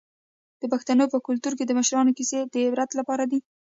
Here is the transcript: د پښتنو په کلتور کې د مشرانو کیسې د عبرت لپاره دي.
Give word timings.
د 0.61 0.63
پښتنو 0.73 1.05
په 1.13 1.17
کلتور 1.27 1.53
کې 1.57 1.65
د 1.65 1.71
مشرانو 1.79 2.15
کیسې 2.17 2.39
د 2.53 2.55
عبرت 2.67 2.89
لپاره 2.99 3.23
دي. 3.31 3.39